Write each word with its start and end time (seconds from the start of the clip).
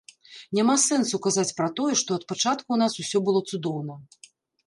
Няма 0.59 0.75
сэнсу 0.83 1.19
казаць 1.25 1.55
пра 1.59 1.67
тое, 1.79 1.93
што 2.01 2.17
ад 2.19 2.23
пачатку 2.33 2.67
ў 2.73 2.77
нас 2.85 2.93
усё 3.05 3.17
было 3.27 3.39
цудоўна. 3.51 3.99